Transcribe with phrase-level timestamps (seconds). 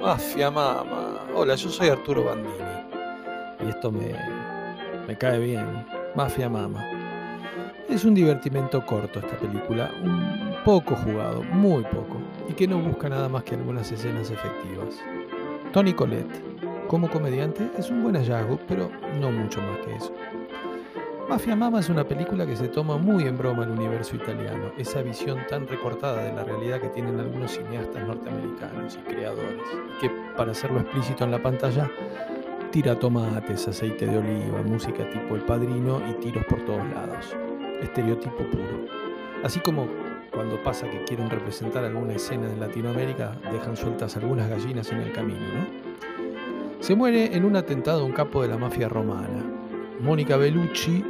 [0.00, 1.20] Mafia Mama.
[1.32, 2.56] Hola, yo soy Arturo Bandini.
[3.64, 4.12] Y esto me,
[5.06, 5.86] me cae bien.
[6.16, 6.84] Mafia Mama.
[7.88, 12.16] Es un divertimento corto esta película, un poco jugado, muy poco,
[12.48, 14.98] y que no busca nada más que algunas escenas efectivas.
[15.72, 16.42] Tony Collette,
[16.88, 20.12] como comediante, es un buen hallazgo, pero no mucho más que eso.
[21.30, 25.00] Mafia Mama es una película que se toma muy en broma el universo italiano, esa
[25.00, 29.62] visión tan recortada de la realidad que tienen algunos cineastas norteamericanos y creadores,
[29.96, 31.88] y que, para hacerlo explícito en la pantalla,
[32.72, 37.36] tira tomates, aceite de oliva, música tipo El Padrino y tiros por todos lados.
[37.80, 38.88] Estereotipo puro.
[39.44, 39.86] Así como
[40.32, 45.12] cuando pasa que quieren representar alguna escena en Latinoamérica, dejan sueltas algunas gallinas en el
[45.12, 46.82] camino, ¿no?
[46.82, 49.44] Se muere en un atentado un capo de la mafia romana.
[50.00, 51.04] Mónica Bellucci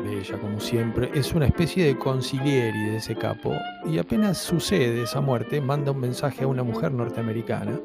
[0.00, 3.52] bella como siempre, es una especie de concilieri de ese capo
[3.86, 7.78] y apenas sucede esa muerte manda un mensaje a una mujer norteamericana,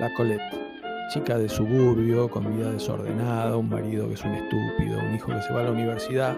[0.00, 0.56] la Colette,
[1.12, 5.42] chica de suburbio, con vida desordenada, un marido que es un estúpido, un hijo que
[5.42, 6.36] se va a la universidad,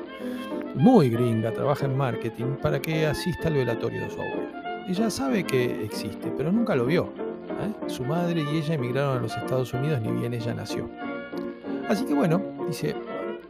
[0.74, 4.48] muy gringa, trabaja en marketing para que asista al velatorio de su abuelo.
[4.88, 7.12] Ella sabe que existe, pero nunca lo vio.
[7.60, 7.88] ¿eh?
[7.88, 10.88] Su madre y ella emigraron a los Estados Unidos ni bien ella nació.
[11.88, 12.94] Así que bueno, dice,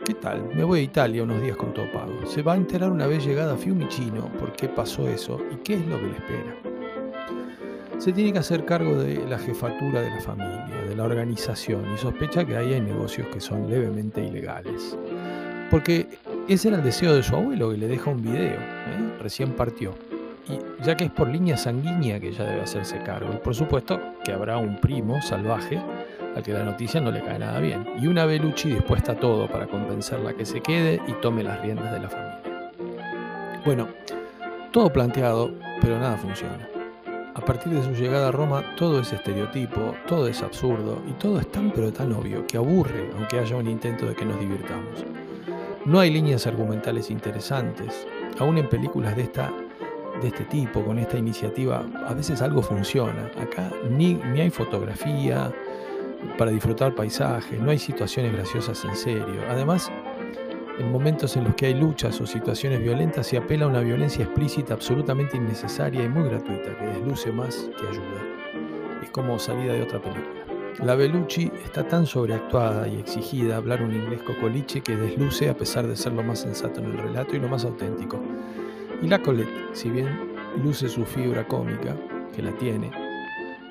[0.04, 0.46] ¿Qué tal?
[0.54, 2.24] Me voy a Italia unos días con todo pago.
[2.24, 5.74] Se va a enterar una vez llegada a Fiumicino por qué pasó eso y qué
[5.74, 6.56] es lo que le espera.
[7.98, 11.98] Se tiene que hacer cargo de la jefatura de la familia, de la organización y
[11.98, 14.96] sospecha que ahí hay negocios que son levemente ilegales.
[15.70, 16.08] Porque
[16.48, 19.16] ese era el deseo de su abuelo que le deja un video, ¿eh?
[19.20, 19.94] recién partió.
[20.48, 23.34] Y ya que es por línea sanguínea que ella debe hacerse cargo.
[23.34, 25.78] Y por supuesto que habrá un primo salvaje
[26.34, 29.48] al que la noticia no le cae nada bien, y una Belucci dispuesta a todo
[29.48, 32.72] para convencerla que se quede y tome las riendas de la familia.
[33.64, 33.88] Bueno,
[34.72, 36.68] todo planteado, pero nada funciona.
[37.34, 41.40] A partir de su llegada a Roma, todo es estereotipo, todo es absurdo y todo
[41.40, 45.04] es tan pero tan obvio que aburre aunque haya un intento de que nos divirtamos.
[45.84, 48.06] No hay líneas argumentales interesantes,
[48.38, 49.52] aún en películas de esta
[50.20, 53.30] de este tipo, con esta iniciativa, a veces algo funciona.
[53.40, 55.50] Acá ni, ni hay fotografía,
[56.36, 59.42] para disfrutar paisajes, no hay situaciones graciosas en serio.
[59.48, 59.90] Además,
[60.78, 64.24] en momentos en los que hay luchas o situaciones violentas se apela a una violencia
[64.24, 69.02] explícita absolutamente innecesaria y muy gratuita, que desluce más que ayuda.
[69.02, 70.40] Es como salida de otra película.
[70.82, 75.86] La Bellucci está tan sobreactuada y exigida hablar un inglés cocoliche que desluce a pesar
[75.86, 78.18] de ser lo más sensato en el relato y lo más auténtico.
[79.02, 80.08] Y la Colette, si bien
[80.64, 81.94] luce su fibra cómica,
[82.34, 82.90] que la tiene,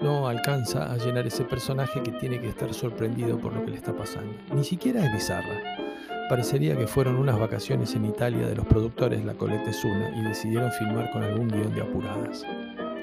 [0.02, 3.78] no alcanza a llenar ese personaje que tiene que estar sorprendido por lo que le
[3.78, 4.34] está pasando.
[4.54, 5.62] Ni siquiera es bizarra.
[6.30, 10.72] Parecería que fueron unas vacaciones en Italia de los productores La Colette Zuna y decidieron
[10.72, 12.46] filmar con algún guion de apuradas.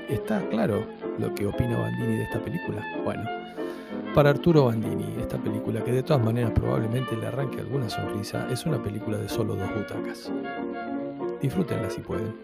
[0.09, 0.87] ¿Está claro
[1.19, 2.85] lo que opina Bandini de esta película?
[3.05, 3.25] Bueno,
[4.15, 8.65] para Arturo Bandini, esta película, que de todas maneras probablemente le arranque alguna sonrisa, es
[8.65, 10.33] una película de solo dos butacas.
[11.43, 12.35] Disfrútenla si pueden.